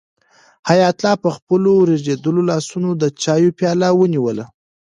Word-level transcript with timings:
حیات 0.69 0.97
الله 0.99 1.13
په 1.23 1.29
خپلو 1.37 1.71
ریږېدلو 1.89 2.41
لاسونو 2.51 2.89
د 3.01 3.03
چایو 3.23 3.55
پیاله 3.57 3.87
ونیوله. 3.93 4.45